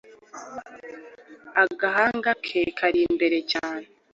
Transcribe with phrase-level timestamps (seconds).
[1.63, 3.85] agahanga ke kari imbere cyane